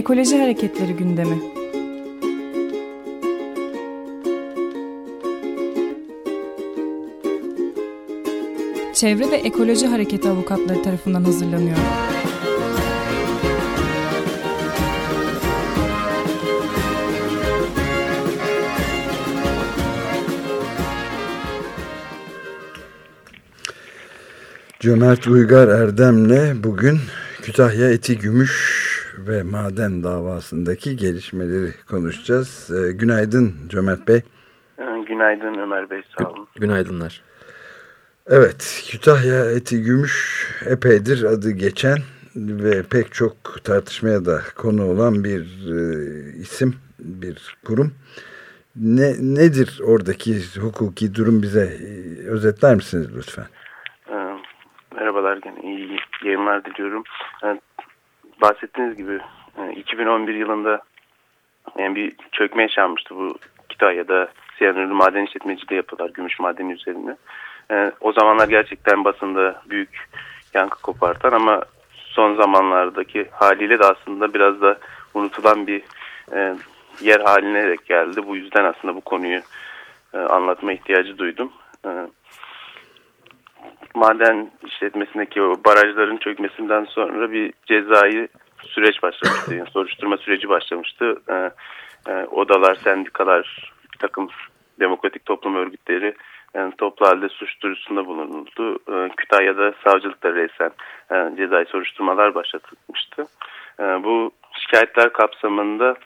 [0.00, 1.38] Ekoloji Hareketleri gündemi.
[8.94, 11.76] Çevre ve Ekoloji Hareketi avukatları tarafından hazırlanıyor.
[24.80, 26.98] Cömert Uygar Erdem'le bugün
[27.42, 28.69] Kütahya Eti Gümüş
[29.28, 32.70] ve maden davasındaki gelişmeleri konuşacağız.
[32.70, 34.22] Ee, günaydın Cömert Bey.
[34.78, 36.48] Ee, günaydın Ömer Bey sağ olun.
[36.54, 37.22] Günaydınlar.
[38.26, 41.98] Evet Kütahya Eti Gümüş epeydir adı geçen
[42.36, 47.92] ve pek çok tartışmaya da konu olan bir e, isim, bir kurum.
[48.76, 53.46] Ne, nedir oradaki hukuki durum bize e, özetler misiniz lütfen?
[54.10, 54.14] Ee,
[54.94, 57.04] merhabalar gene iyi yayınlar diliyorum.
[58.40, 59.20] Bahsettiğiniz gibi
[59.76, 60.82] 2011 e, yılında
[61.78, 63.38] yani bir çökme yaşanmıştı bu
[63.68, 67.16] Kütahya'da siyanürlü maden işletmeciliği yapıyorlar gümüş madeni üzerine.
[67.70, 70.08] E, o zamanlar gerçekten basında büyük
[70.54, 71.62] yankı kopartan ama
[71.94, 74.78] son zamanlardaki haliyle de aslında biraz da
[75.14, 75.82] unutulan bir
[76.32, 76.54] e,
[77.00, 78.26] yer haline geldi.
[78.26, 79.40] Bu yüzden aslında bu konuyu
[80.12, 81.52] anlatma ihtiyacı duydum.
[81.86, 81.90] E,
[83.94, 88.28] maden işletmesindeki o barajların çökmesinden sonra bir cezai
[88.62, 89.54] süreç başlamıştı.
[89.54, 91.22] Yani soruşturma süreci başlamıştı.
[91.28, 91.50] E,
[92.12, 94.28] e, odalar, sendikalar, bir takım
[94.80, 96.14] demokratik toplum örgütleri
[96.54, 98.78] yani toplu halde suç duyurusunda bulunuldu.
[98.88, 100.70] E, Kütahya'da savcılıkta reysen
[101.12, 103.26] e, cezai soruşturmalar başlatılmıştı.
[103.80, 105.96] E, bu şikayetler kapsamında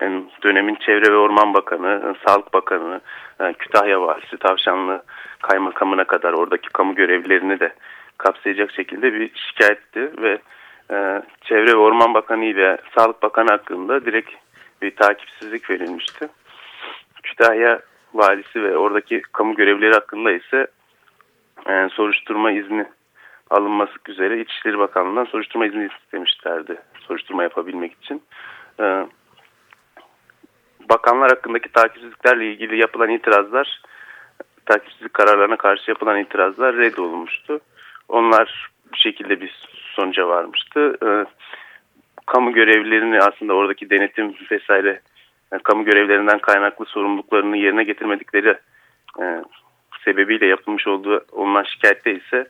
[0.00, 3.00] yani dönemin Çevre ve Orman Bakanı, Sağlık Bakanı,
[3.40, 5.02] e, Kütahya Valisi, Tavşanlı
[5.42, 7.72] Kaymakamına kadar oradaki kamu görevlilerini de
[8.18, 10.38] kapsayacak şekilde bir şikayetti ve
[10.90, 14.30] e, Çevre ve Orman Bakanı ile Sağlık Bakanı hakkında direkt
[14.82, 16.28] bir takipsizlik verilmişti.
[17.22, 17.80] Kütahya
[18.14, 20.66] valisi ve oradaki kamu görevlileri hakkında ise
[21.68, 22.86] e, soruşturma izni
[23.50, 26.76] alınması üzere İçişleri Bakanlığı'ndan soruşturma izni istemişlerdi.
[27.00, 28.22] Soruşturma yapabilmek için.
[28.80, 29.06] E,
[30.88, 33.82] bakanlar hakkındaki takipsizliklerle ilgili yapılan itirazlar,
[34.66, 37.60] takipsizlik kararlarına karşı yapılan itirazlar reddolunmuştu.
[38.08, 40.96] Onlar bu şekilde bir sonuca varmıştı.
[41.06, 41.08] E,
[42.26, 45.00] kamu görevlilerini aslında oradaki denetim vesaire
[45.52, 48.58] yani kamu görevlerinden kaynaklı sorumluluklarını yerine getirmedikleri
[49.20, 49.42] e,
[50.04, 52.48] sebebiyle yapılmış olduğu olunan şikayette ise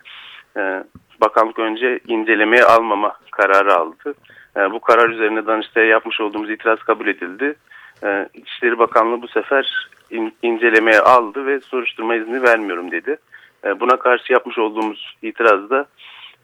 [0.56, 0.84] e,
[1.20, 4.14] bakanlık önce incelemeye almama kararı aldı.
[4.56, 7.56] E, bu karar üzerine Danıştay'a yapmış olduğumuz itiraz kabul edildi.
[8.04, 13.16] E, İçişleri Bakanlığı bu sefer in, incelemeye aldı ve soruşturma izni vermiyorum dedi.
[13.64, 15.86] E, buna karşı yapmış olduğumuz itiraz da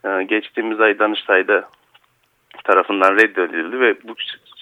[0.05, 1.69] e, geçtiğimiz ay Danıştay'da
[2.65, 4.15] tarafından reddedildi ve bu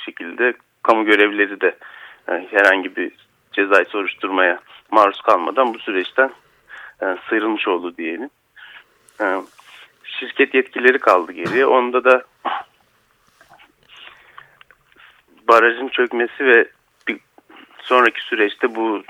[0.04, 1.76] şekilde kamu görevlileri de
[2.28, 3.12] e, herhangi bir
[3.52, 4.58] cezai soruşturmaya
[4.90, 6.30] maruz kalmadan bu süreçten
[7.28, 8.30] sıyrılmış oldu diyelim.
[10.04, 11.66] Şirket yetkileri kaldı geriye.
[11.66, 12.22] Onda da
[15.48, 16.68] barajın çökmesi ve
[17.82, 19.02] sonraki süreçte bu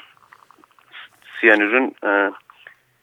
[1.41, 2.31] siyanürün e,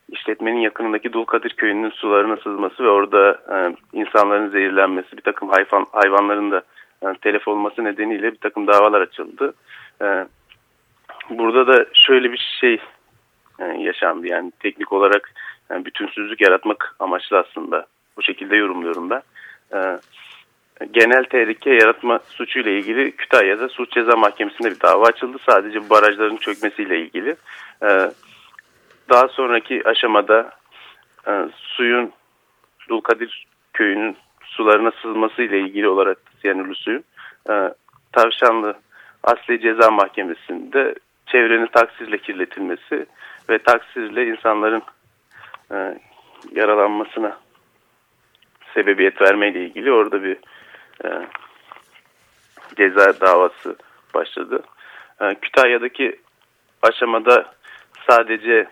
[0.10, 6.52] işletmenin yakınındaki Dulkadir köyünün sularına sızması ve orada e, insanların zehirlenmesi, bir takım hayvan, hayvanların
[6.52, 6.64] da
[7.02, 9.54] yani telef olması nedeniyle bir takım davalar açıldı.
[10.02, 10.26] Ee,
[11.30, 12.82] burada da şöyle bir şey
[13.60, 14.28] e, yaşandı.
[14.28, 15.34] Yani teknik olarak
[15.70, 17.86] yani bütünsüzlük yaratmak amaçlı aslında.
[18.18, 19.22] Bu şekilde yorumluyorum ben.
[19.74, 20.00] Ee,
[20.92, 25.38] genel tehlike yaratma suçuyla ilgili Kütahya'da Suç Ceza Mahkemesi'nde bir dava açıldı.
[25.46, 27.36] Sadece barajların çökmesiyle ilgili.
[27.84, 28.12] Ee,
[29.10, 30.52] daha sonraki aşamada
[31.28, 32.12] e, suyun
[32.90, 37.04] Dulkadir köyünün sularına sızması ile ilgili olarak siyanürlü suyun
[37.50, 37.74] e,
[38.12, 38.74] Tavşanlı
[39.24, 43.06] Asli Ceza Mahkemesi'nde çevrenin taksirle kirletilmesi
[43.50, 44.82] ve taksirle insanların
[45.72, 46.00] e,
[46.52, 47.38] yaralanmasına
[48.74, 50.38] sebebiyet vermeyle ilgili orada bir
[51.06, 51.10] e,
[52.78, 53.76] ceza davası
[54.14, 54.64] başladı.
[55.22, 56.20] E, Kütahya'daki
[56.82, 57.46] aşamada
[58.10, 58.68] sadece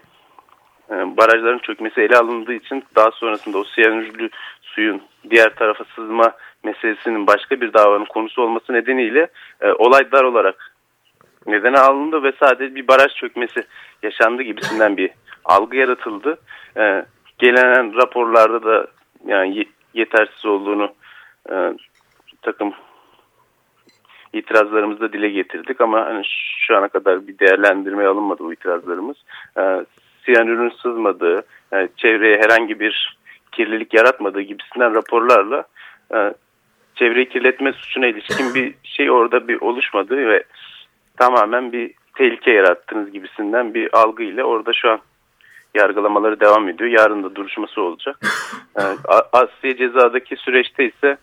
[0.89, 4.29] e, barajların çökmesi ele alındığı için daha sonrasında o siyanürlü
[4.61, 6.31] suyun diğer tarafa sızma
[6.63, 9.27] meselesinin başka bir davanın konusu olması nedeniyle
[9.61, 10.73] e, olay dar olarak
[11.47, 13.63] nedene alındı ve sadece bir baraj çökmesi
[14.03, 15.11] yaşandı gibisinden bir
[15.45, 16.37] algı yaratıldı.
[16.77, 17.05] E,
[17.37, 18.87] gelen raporlarda da
[19.25, 20.93] yani yetersiz olduğunu
[21.51, 21.55] e,
[22.47, 22.73] takım
[24.33, 26.25] itirazlarımızda dile getirdik ama hani
[26.59, 29.17] şu ana kadar bir değerlendirmeye alınmadı bu itirazlarımız.
[29.57, 29.85] E,
[30.25, 33.17] siyanürün sızmadığı, e, çevreye herhangi bir
[33.51, 35.63] kirlilik yaratmadığı gibisinden raporlarla
[36.15, 36.33] e,
[36.95, 40.43] çevreyi kirletme suçuna ilişkin bir şey orada bir oluşmadı ve
[41.17, 44.99] tamamen bir tehlike yarattınız gibisinden bir algıyla orada şu an
[45.75, 46.89] yargılamaları devam ediyor.
[46.89, 48.19] Yarın da duruşması olacak.
[48.79, 48.81] Ee,
[49.33, 51.17] Asya cezadaki süreçte ise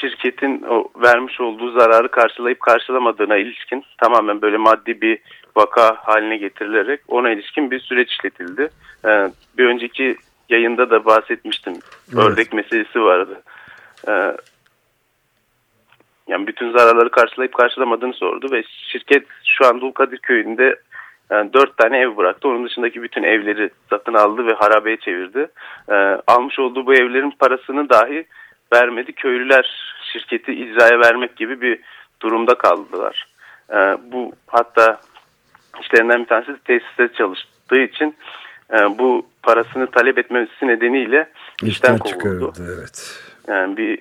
[0.00, 5.18] şirketin o vermiş olduğu zararı karşılayıp karşılamadığına ilişkin tamamen böyle maddi bir
[5.56, 8.70] vaka haline getirilerek ona ilişkin bir süreç işletildi.
[9.04, 10.16] Ee, bir önceki
[10.48, 11.74] yayında da bahsetmiştim.
[12.14, 12.24] Evet.
[12.24, 13.42] Ördek meselesi vardı.
[14.08, 14.36] Ee,
[16.28, 18.62] yani bütün zararları karşılayıp karşılamadığını sordu ve
[18.92, 20.76] şirket şu an Dulkadir köyünde
[21.30, 22.48] yani dört tane ev bıraktı.
[22.48, 25.48] Onun dışındaki bütün evleri satın aldı ve harabeye çevirdi.
[25.88, 25.94] Ee,
[26.26, 28.26] almış olduğu bu evlerin parasını dahi
[28.72, 29.12] vermedi.
[29.12, 31.78] Köylüler şirketi icraya vermek gibi bir
[32.22, 33.26] durumda kaldılar.
[33.72, 35.00] Ee, bu hatta
[35.80, 38.16] işlerinden bir tanesi tesiste çalıştığı için
[38.72, 41.28] e, bu parasını talep etmesi nedeniyle
[41.62, 42.52] işten, işten kovuldu.
[42.60, 43.22] Evet.
[43.48, 43.98] Yani bir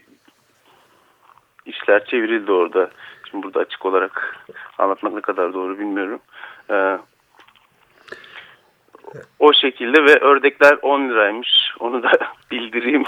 [1.66, 2.90] işler çevrildi orada.
[3.30, 4.46] Şimdi burada açık olarak
[4.78, 6.20] anlatmak ne kadar doğru bilmiyorum.
[6.72, 6.98] Ee,
[9.40, 11.50] o şekilde ve ördekler 10 liraymış.
[11.80, 12.12] Onu da
[12.52, 13.04] bildireyim.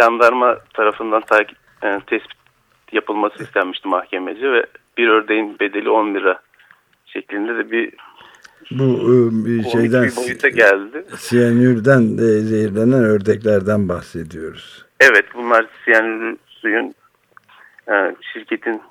[0.00, 2.38] Jandarma tarafından takip, e, tespit
[2.92, 4.66] yapılması istenmişti mahkemece ve
[4.98, 6.40] bir ördeğin bedeli 10 lira
[7.06, 7.92] şeklinde de bir
[8.70, 11.04] bu e, bir şeyden bir geldi.
[11.16, 14.84] Siyanürden de zehirlenen ördeklerden bahsediyoruz.
[15.00, 16.94] Evet bunlar siyanür suyun
[17.88, 18.82] e, şirketin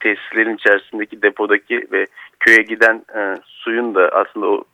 [0.00, 2.06] tesislerin içerisindeki depodaki ve
[2.40, 4.64] köye giden e, suyun da aslında o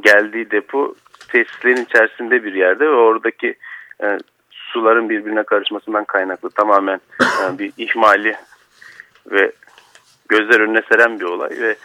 [0.00, 0.94] geldiği depo
[1.28, 3.54] tesislerin içerisinde bir yerde ve oradaki
[4.02, 4.18] e,
[4.50, 8.36] suların birbirine karışmasından kaynaklı tamamen e, bir ihmali
[9.30, 9.52] ve
[10.28, 11.76] gözler önüne seren bir olay ve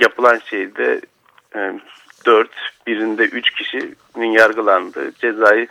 [0.00, 1.00] yapılan şeyde
[1.56, 1.80] e,
[2.26, 2.50] 4
[2.86, 5.68] birinde 3 kişinin yargılandığı cezayı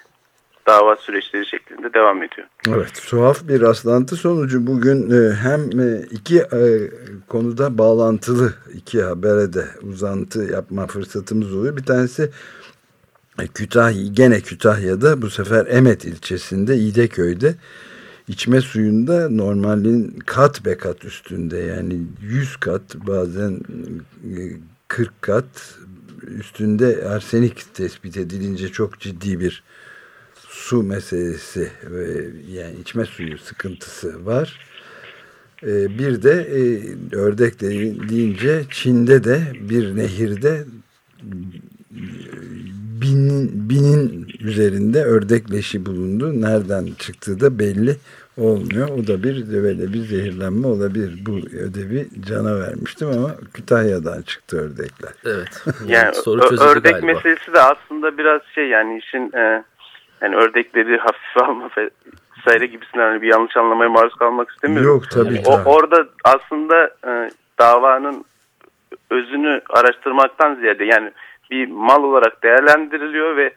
[0.68, 2.48] dava süreçleri şeklinde devam ediyor.
[2.68, 6.62] Evet tuhaf bir rastlantı sonucu bugün e, hem e, iki e,
[7.30, 11.78] konuda bağlantılı iki habere de uzantı yapma fırsatımız oluyor.
[11.78, 12.32] Bir tanesi
[13.54, 17.56] Kütahya, gene Kütahya'da bu sefer Emet ilçesinde İdeköy'de
[18.28, 23.60] içme suyunda normalin kat be kat üstünde yani 100 kat bazen
[24.88, 25.78] 40 kat
[26.28, 29.64] üstünde arsenik tespit edilince çok ciddi bir
[30.36, 34.60] su meselesi ve yani içme suyu sıkıntısı var.
[35.64, 36.62] Ee, bir de e,
[37.16, 37.62] ördek
[38.10, 40.66] deyince Çin'de de bir nehirde
[43.04, 46.42] binin, binin üzerinde ördek leşi bulundu.
[46.42, 47.96] Nereden çıktığı da belli
[48.38, 48.90] olmuyor.
[48.90, 51.14] O da bir böyle bir zehirlenme olabilir.
[51.26, 55.14] Bu ödevi cana vermiştim ama Kütahya'dan çıktı ördekler.
[55.26, 55.64] Evet.
[55.88, 57.06] Yani Soru ördek galiba.
[57.06, 59.64] meselesi de aslında biraz şey yani işin e,
[60.22, 61.70] yani ördekleri hafife alma
[62.38, 64.90] vesaire gibisinden hani bir yanlış anlamaya maruz kalmak istemiyorum.
[64.90, 65.42] Yok tabii.
[65.46, 68.26] O, orada aslında e, davanın
[69.10, 71.12] özünü araştırmaktan ziyade yani
[71.52, 73.54] bir mal olarak değerlendiriliyor ve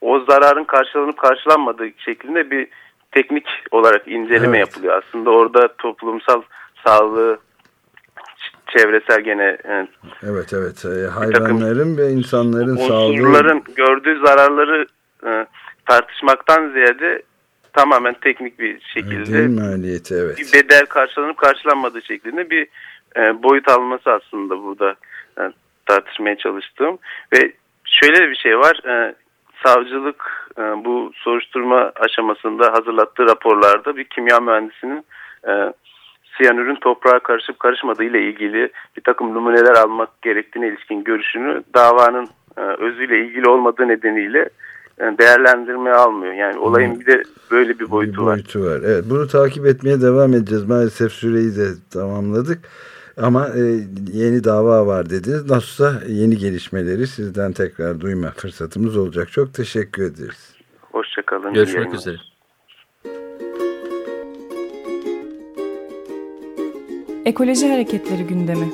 [0.00, 2.68] o zararın karşılanıp karşılanmadığı şeklinde bir
[3.12, 4.68] teknik olarak inceleme evet.
[4.68, 5.02] yapılıyor.
[5.02, 6.42] Aslında orada toplumsal
[6.86, 7.38] sağlığı
[8.76, 9.88] çevresel gene e,
[10.22, 14.86] evet evet e, hayvanların ve insanların sağlığı gördüğü zararları
[15.26, 15.46] e,
[15.86, 17.22] tartışmaktan ziyade
[17.72, 20.38] tamamen teknik bir şekilde Değil maliyeti evet.
[20.38, 22.68] bir bedel karşılanıp karşılanmadığı şeklinde bir
[23.16, 24.94] e, boyut alması aslında burada
[25.38, 25.42] e,
[25.86, 26.98] tartışmaya çalıştığım
[27.32, 27.52] ve
[27.84, 29.14] şöyle bir şey var e,
[29.66, 35.04] savcılık e, bu soruşturma aşamasında hazırlattığı raporlarda bir kimya mühendisinin
[35.48, 35.72] e,
[36.36, 42.60] siyanürün toprağa karışıp karışmadığı ile ilgili bir takım numuneler almak gerektiğine ilişkin görüşünü davanın e,
[42.60, 44.48] özüyle ilgili olmadığı nedeniyle
[45.00, 46.32] yani değerlendirmeye almıyor.
[46.32, 48.66] Yani olayın bir de böyle bir boyutu, bir boyutu var.
[48.66, 48.80] var.
[48.84, 50.68] Evet, bunu takip etmeye devam edeceğiz.
[50.68, 52.58] Maalesef süreyi de tamamladık.
[53.16, 53.60] Ama e,
[54.12, 55.50] yeni dava var dediniz.
[55.50, 59.32] Nasılsa yeni gelişmeleri sizden tekrar duyma fırsatımız olacak.
[59.32, 60.54] Çok teşekkür ederiz.
[60.80, 61.54] Hoşçakalın.
[61.54, 62.16] Görüşmek üzere.
[67.24, 68.68] Ekoloji Hareketleri gündemi.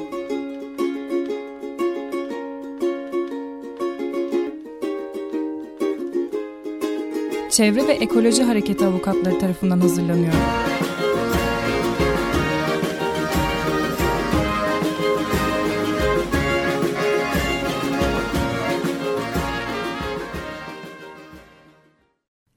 [7.51, 10.33] Çevre ve Ekoloji Hareketi avukatları tarafından hazırlanıyor.